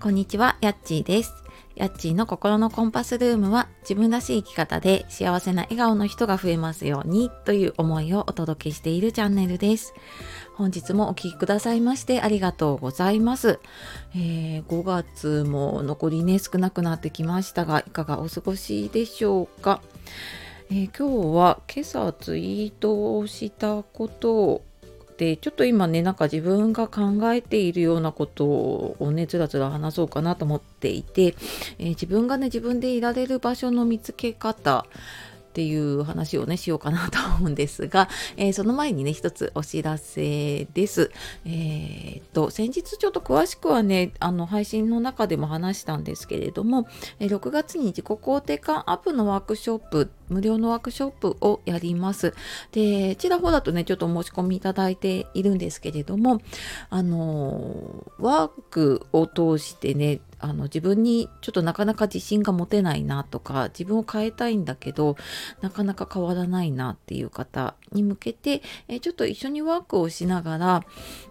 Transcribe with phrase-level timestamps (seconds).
[0.00, 1.32] こんにちは、やっちーです。
[1.74, 9.94] やっちーの心のコンパスルームは自分らしい生き方で幸せな笑顔の人が増えますようにという思いをお届けしているチャンネルです。
[10.54, 13.58] 本日もお聴きくださいましてありがとうございます。
[14.14, 19.80] えー、5月も残りね少なくなってきましたがいかがお過ごしでしょうか？
[20.70, 24.64] えー、今日は今朝ツイートをしたことを
[25.16, 31.34] でちょっと今ねなんか自分が考えているようなことをねつらつら話そうかなと思っていて、
[31.78, 34.88] えー、自分がね自分でいられる場所の見つけ方っ
[35.56, 41.10] ていう話をねしようかなと思うんですが、えー、その前にね一つお知らせです。
[41.46, 46.86] えー、っと先日ちょっと詳しくはねあの配信の中でも話したんですけれども、
[47.20, 52.34] え6月に自己肯定感アップのワークショップ無料のワークショップをやります。
[52.72, 56.40] で、ちらほらとね、ちょっと申し込みいただいているんですけれども、
[56.90, 65.16] あの、ワークを通してね、あの自分にちょっとなかなか自信が持てないなとか自分を変えたいんだけど
[65.62, 70.84] なかなか変わらないなっていう方に向けてえちょっと一緒にワークをしながら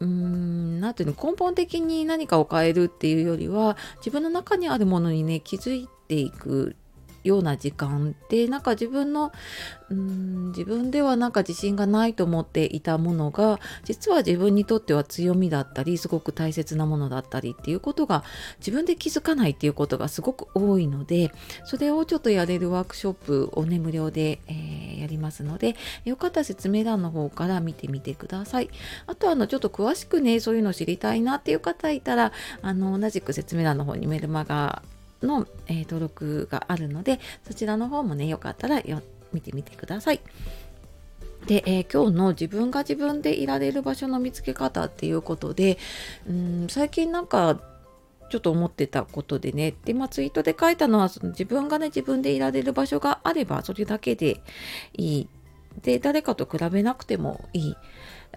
[0.00, 6.74] うーん何ていうの根本的に何かを変えるっていうよりは自分の中にあるものにね気づいていく
[7.28, 9.32] ような時間でなんか自分の
[9.90, 18.24] うん自分ではなんか自信がないと思っていたものが実は自分にとっては強みだったりすごく大切なものだったりっていうことが
[18.58, 21.32] 自分で気づかないっていうことがすごく多いので
[21.64, 28.70] それをちょっとやれるワークショップをね無料で、えー、やりますのでよかったら説明欄の方から見てみてください。
[29.06, 32.32] あとあのちょっと詳しくねそういうの知りたいなっていう方いたら
[32.62, 34.82] あの同じく説明欄の方にメルマガ
[35.22, 39.02] の、えー、登録があるのでそちらの方もねよかったらよ
[39.32, 40.20] 見てみてください。
[41.46, 45.78] で、えー、今日の自分が自分でいられる場所の見つけ方っていうことで
[46.28, 47.60] うん最近なんか
[48.30, 54.42] ちょっと思ってたことでねで、まあ、ツイートで書いたのはその自分がね自分でいられる場所があればそれだけで
[54.94, 55.28] いい
[55.82, 57.76] で誰かと比べなくてもいい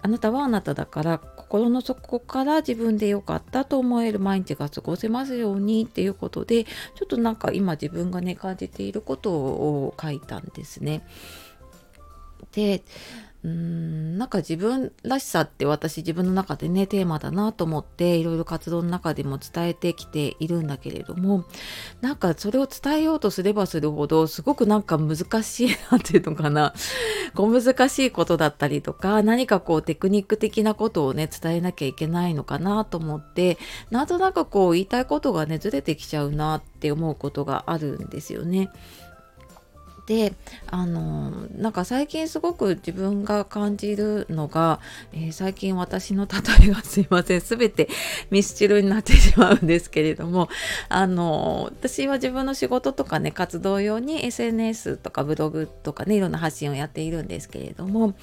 [0.00, 6.70] あなたはあなただから心の底から自分で良かったと思える毎日が過ごせますようにっていうことでちょ
[7.04, 11.06] っとなんか今自分がね感じていることを書いたんですね。
[12.52, 12.82] で
[13.44, 21.44] うーんなんか自分らしさって私自分の中でねテーマだなと思っていろいろ活動の中でも伝えてきているんだけれども
[22.00, 26.72] なんかそれを伝えようとすればするほどすごくなんか難しいなっていうのかな
[27.34, 33.58] 小難しいことだったりとか何かこうテクニック的なことをね伝えなきゃいけないのかなと思って
[33.90, 38.70] なんとなくこう言いたいことがねずれてきちゃうなって思うことがあるんですよね。
[40.06, 40.34] で
[40.66, 44.80] あのなんか最近すごく自分が感じるのが、
[45.12, 47.40] えー、最近私の例えがすいません。
[47.40, 47.88] 全て
[48.30, 50.48] ミスチルになってしまうんですけれども
[50.88, 58.14] あの私は自分の仕事とかね活動用に SNS とかブログとかねいろんな発信をやっているんですけれども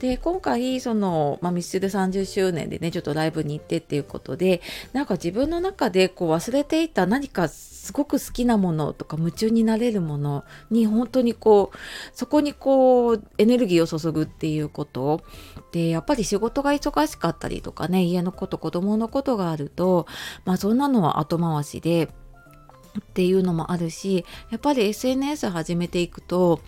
[0.00, 11.76] で今回その、まあ、ミスチル30周年でねちょっとライブに行ってっていうことでなんか自分の中でこう忘れていた何かすごく好きなものとか夢中になれるものに本当ににこう
[12.14, 15.22] そこにこうエネルギーを注ぐっていうこと。
[15.72, 20.06] でやっぱり仕事が忙しかったりとかね家のこと子供のことがあると
[20.44, 26.60] まあそんなのは後回しでっていうのもあるしやっぱり SNS 始めていくと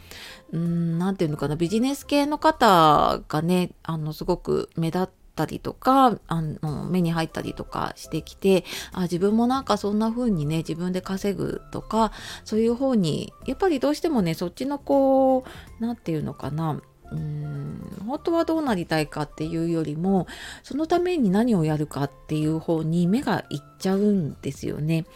[0.52, 12.10] 何て言うのかなビジネス系の方がねあのすごく目立ってったりとかあの目に入ったりとかしてきてあ自分もなんかそんな風にね自分で稼ぐとか
[12.44, 16.82] そういう方にやっぱりどうしてもねそっちのこう何て言うのかな
[17.12, 20.26] うん本当はどうなりたいかっていうよりも
[20.64, 25.06] そのために何をやるかっていう方に目がいっちゃうんですよね。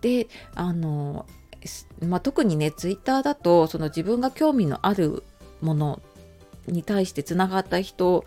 [0.00, 1.26] であの、
[2.00, 5.24] まあ、特にねツイッターだとその自分が興味のある
[5.60, 6.00] もの
[6.66, 8.24] に対してつながった人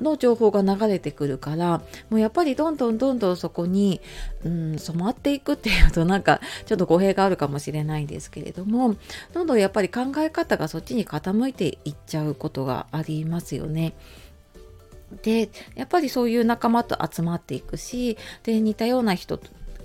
[0.00, 4.00] の情報が流れてくるからもうやっぱりどんどんどんどんそこに、
[4.44, 8.96] うん、染まっていくっていうとなんかちょっと語弊があるかもしれないんですけれども
[9.32, 13.94] どんどんやっぱり考え方がそっちに傾いていっちゃうことがありますよね。
[15.22, 19.40] でやっぱりそういう仲間と集まっていくしで似たような人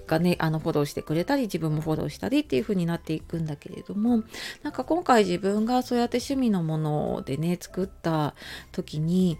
[0.06, 4.24] がねあのフォローしてくれたり自分もフォローしたりっていう風になっていくんだけれども
[4.62, 8.36] なんか今回自分がそうやって趣味のものでね作った
[8.72, 9.38] 時に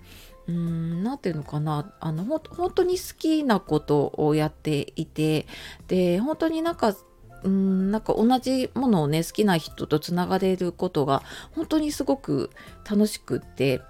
[0.48, 1.94] うーん何て言うのかな。
[2.00, 5.48] あの本当に好きなことをやっていて
[5.88, 6.96] で本当になんか
[7.44, 12.50] うんなんか同じものをね好きな人とつながれることが本当にすごく
[12.90, 13.82] 楽しくって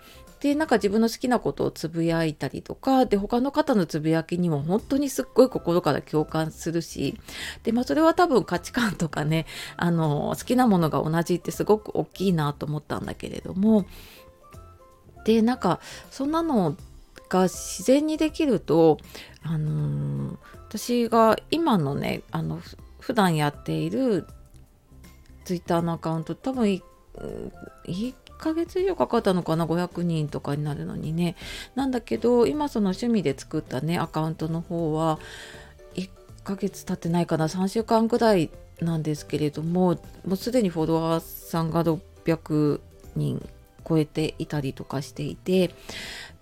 [0.44, 7.18] でなんか自分の好きなことをつぶやいたりとかで他の方のつぶやきにも本当にすっごい心から共感するし
[7.64, 9.46] で、まあ、それは多分価値観とかね
[9.78, 13.86] あの好きなものが同じってすごく大きいなと思ったんだけれども
[15.24, 15.80] でなんか
[16.12, 16.76] そんなの
[17.30, 18.98] が自然にできると、
[19.42, 20.38] あのー、
[20.68, 22.62] 私が今のねあの
[23.00, 24.28] 普段やっている
[25.46, 31.36] ツイッターのアカウント多分1ヶ月以上かかったのかな500人とかになるのにね。
[31.76, 35.20] なんだけど今その趣味で作ったねアカウントの方は
[35.96, 36.10] 1
[36.44, 38.50] ヶ月経ってないかな3週間ぐらい
[38.82, 42.80] なんですけれどももうすでにフォロワーさんが600
[43.16, 43.48] 人
[43.88, 45.72] 超えていたりとかしていて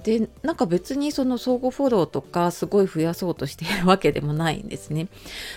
[0.03, 5.03] でなんか別にその相互フォローとかすごい増やそうとしているわけでもないんですね。
[5.03, 5.07] っ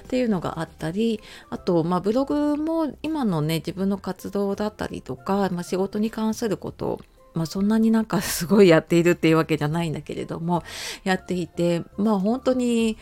[0.08, 1.20] ていうのがあったり
[1.50, 7.00] あと、まあ、ブログも今のね自分の活動だったりとか、まあ、仕事に関すること
[7.34, 10.62] まあ、そんなになんかすごいやっているっていうわけじゃないんだけれども
[11.02, 12.96] やっていてまあ本当に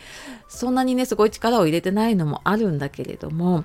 [0.49, 3.63] そんなにねすごい力を入れてないのもあるんだけれども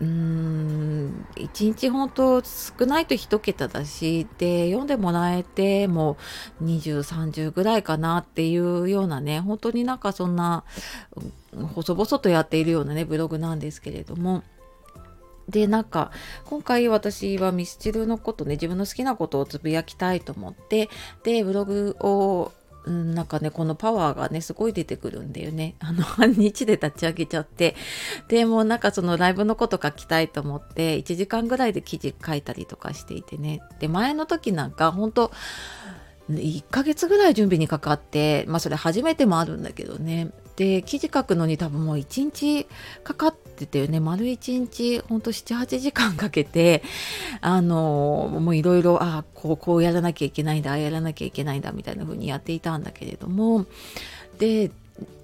[0.00, 6.16] うーん一日本当少ないと1桁だしで読んでもらえても
[6.62, 10.64] 2030ぐらいかなっていうようなね本当になんかそんな
[11.74, 14.42] 細々とやっているようなねブログなんですけれども。
[15.48, 16.10] でなんか
[16.44, 20.88] 今回私はミスチルのことね自分の好きなことをつぶやきたいと思って
[21.24, 22.52] でブログを、
[22.86, 25.74] なんかねこのパワーがねすごい出てくるんだよね。
[25.78, 27.76] あの 半日で立ち上げちゃって。
[28.28, 33.60] でもうなんかそのライブのこと書きたいと思って1時間ぐらいで記事書いたりとかしていてね。
[33.78, 35.30] で前の時なんか本当
[36.30, 40.30] 1ヶ月ぐらい準備にかかってまあそれ初めてもあるんだけどね。
[40.56, 42.66] で記事書くのに多分もう1日
[43.04, 46.82] かかってたよね丸1日ほんと78時間かけて
[47.40, 53.66] あのもういろいろあこうこうやらなきゃいけないんだああやらなきゃいけないんだみたいな風にやっていたんだけれども
[54.38, 54.70] で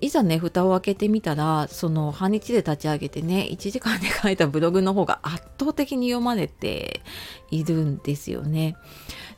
[0.01, 7.03] いざね蓋を開けてみたらその半日で立ち上げてね1時間で書いたブログの方が圧倒的に読まれて
[7.51, 8.77] いるんですよね。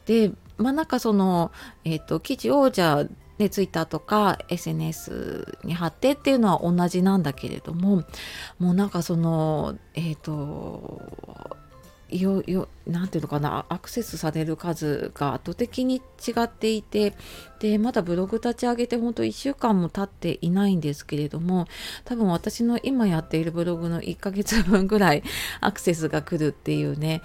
[0.05, 1.53] でまあなんかその、
[1.85, 3.07] えーと記事をじゃあ
[3.39, 8.05] ね、ツイッターとか SNS に貼ってっていうのは同じなんだけれども
[8.59, 11.57] もうなんかそのえっ、ー、と
[12.09, 17.15] よよなていうのかなアクセスされる数が圧倒的に違っていて
[17.59, 21.67] でまだブログ立ち上げて本当1週間も経っていないんですけれども
[22.05, 25.25] 多分私の今やっているブログの1ヶ月分ぐらい
[25.61, 27.23] アクセスが来るっていうね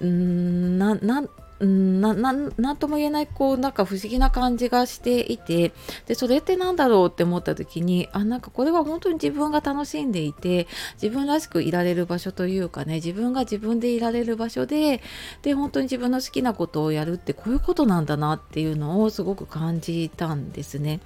[0.00, 1.22] うんなな
[1.60, 5.72] うんななんとも言えないこうなんか不思議な感じがしていて
[6.06, 10.66] でそれって何だろうって思った時にあなんかこれは本当に自分が楽しんでいて
[11.00, 15.00] 自分らしくいられる場所というかね自分が自分でいられる場所で
[15.42, 21.00] で本当に自分の好きなことをやるってこういうことなんだなっていうのをすごく感じたんですね。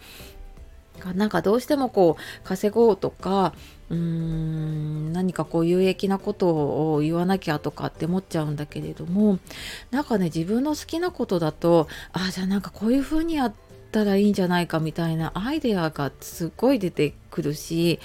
[1.15, 3.55] なんかどうしてもこう稼ごうとか
[3.91, 9.39] うーん何かこう有益なことを言わなきゃとかって思っちゃうんだけれども
[9.91, 13.55] なんかね自分の好きなことだとあじゃあなんかこういうふうにやっ
[13.91, 18.01] たらいいんじゃないかみたいなアイデアがすっごい出てくるし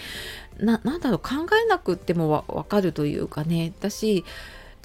[0.57, 1.29] ななんだろう考
[1.63, 3.73] えなくってもわかるというかね。
[3.77, 4.23] 私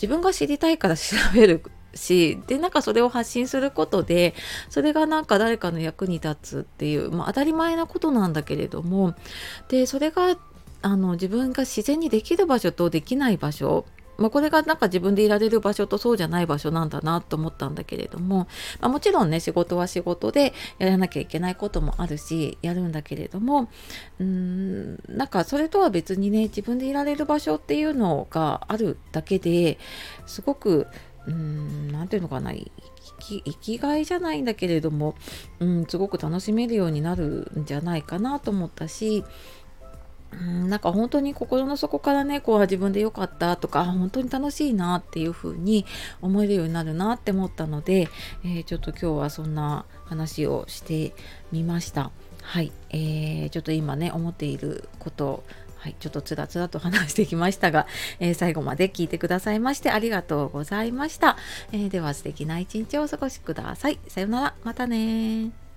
[0.01, 1.63] 自分が知りたいから調べる
[1.95, 4.35] しでなんかそれを発信することで
[4.71, 9.15] それがなんか誰かの役に立つっていう、まあ、当たり前なことなんだけれども
[9.69, 10.37] でそれが
[10.83, 13.87] あの自分が自然にできる場所とできない場所
[14.19, 18.49] まあ、これがなんか自分でいられる場所とそうじゃない場所なんだなと思ったんだけれども、
[18.81, 23.69] まあ、もちろんね仕事は仕事でやらなきゃいけないこともあるしやるんだけれども
[24.19, 29.79] うーんなんかそれとは別にね自分でいられる場所っていうのがあるだけで
[30.27, 30.89] すごく
[31.27, 35.15] 何て言うのかな生きがいじゃないんだけれども、
[35.61, 39.25] うん、すごく楽しめるようになるんじゃないかなと思ったし
[40.33, 45.87] うんなんか本当に心の底からねこう自分で良かったとか本当に楽しいなっていう風に
[46.21, 48.09] 思えるようになるなって思ったので、
[48.45, 51.15] えー、ちょっと今日はそんな話をして
[51.53, 52.11] みました。
[52.43, 55.45] はい、えー、ちょっと今ね思っていること
[55.79, 57.87] はい、ちょっとつらつらと話してきましたが、
[58.19, 61.37] えー、最後まで聞いてくださいましてありがとうございました。
[61.73, 64.01] えー、では素敵な一日をお過ごしください。
[64.09, 65.68] さようなら、またね